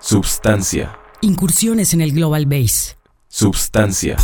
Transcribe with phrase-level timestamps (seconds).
[0.00, 0.98] Substancia.
[1.20, 2.96] Incursiones en el Global Base.
[3.28, 4.16] Substancia.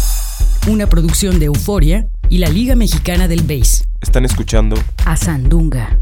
[0.69, 3.85] Una producción de Euforia y la Liga Mexicana del Base.
[4.01, 5.99] Están escuchando A Sandunga.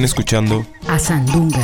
[0.00, 1.59] Están escuchando a Sandunga.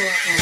[0.00, 0.39] Okay.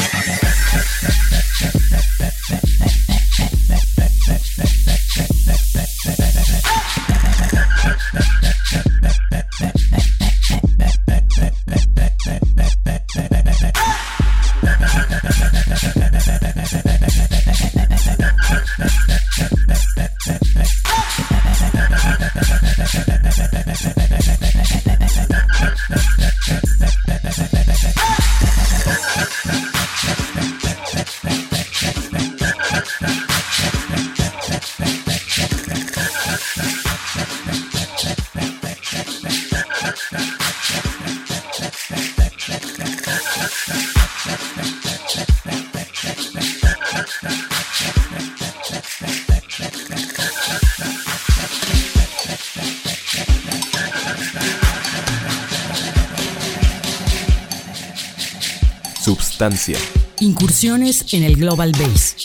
[60.19, 62.15] Incursiones en el Global Base.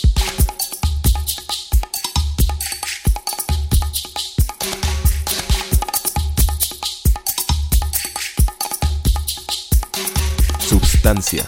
[10.59, 11.47] Substancia.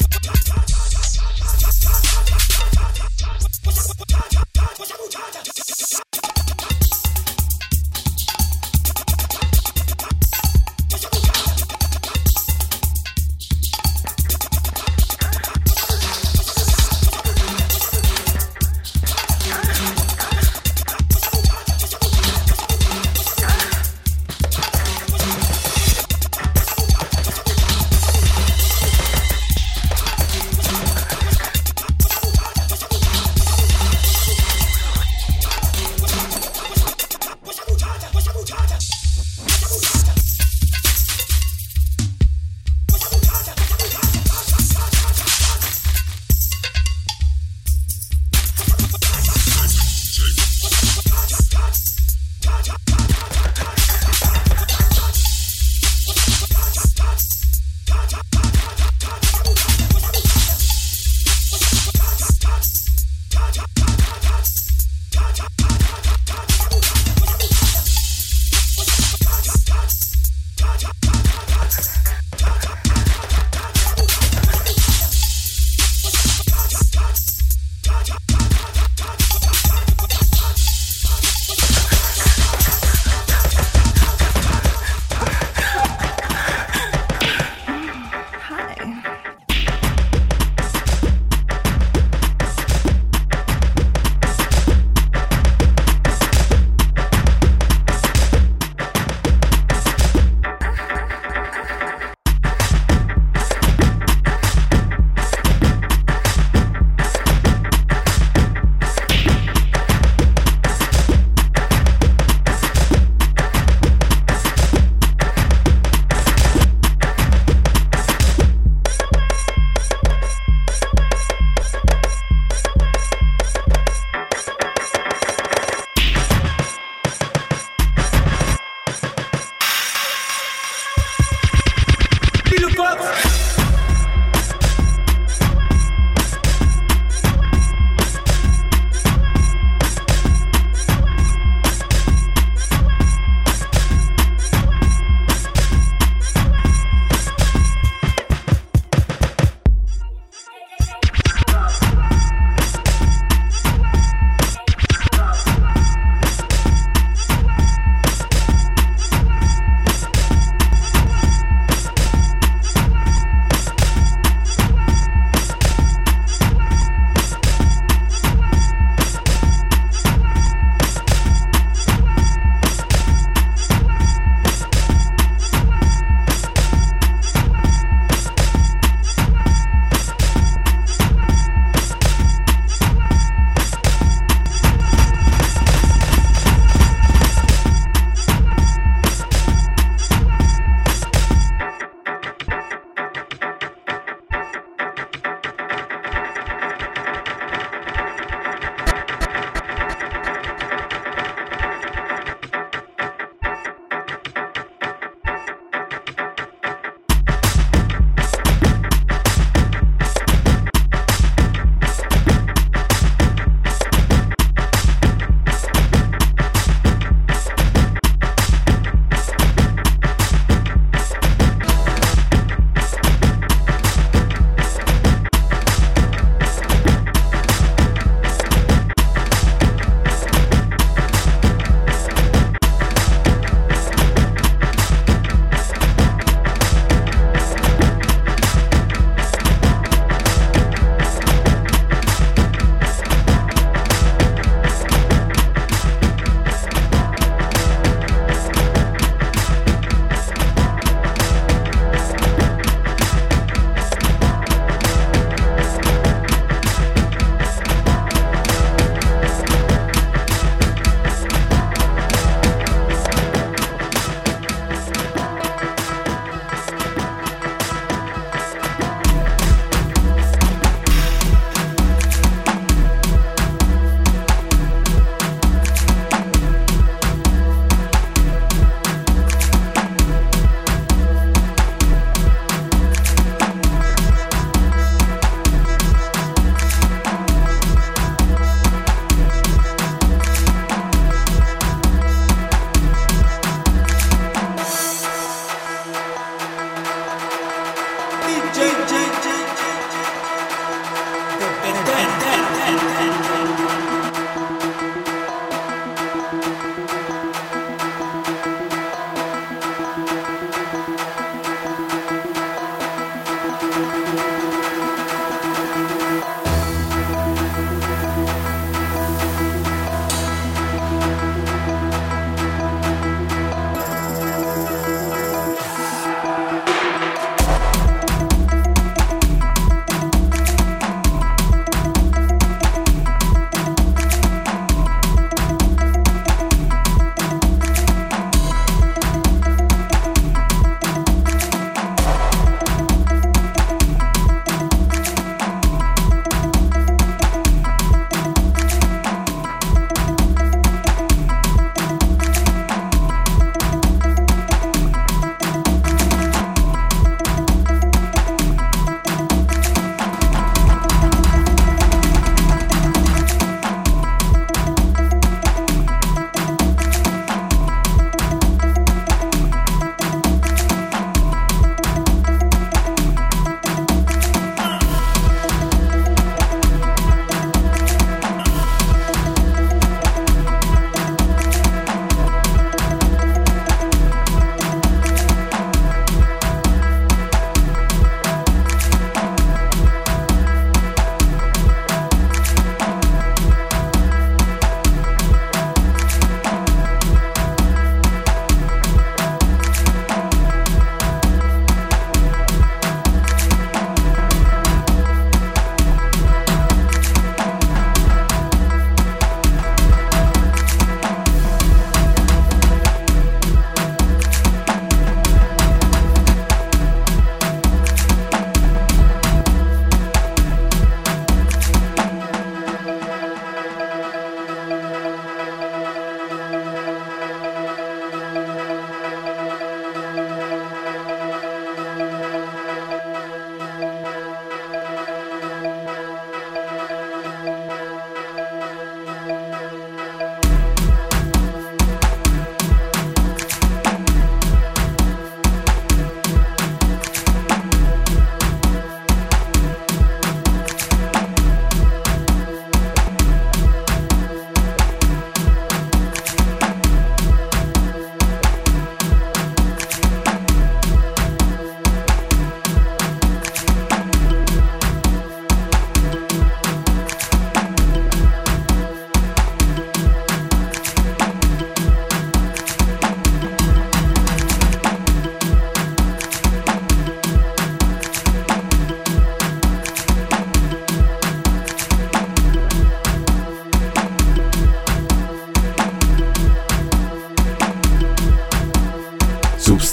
[133.01, 133.30] Yes.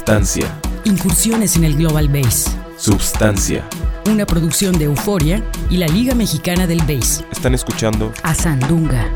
[0.09, 0.59] Substancia.
[0.85, 2.51] Incursiones en el Global Base.
[2.79, 3.69] Substancia.
[4.11, 7.27] Una producción de Euforia y la Liga Mexicana del Base.
[7.31, 9.07] Están escuchando A Sandunga.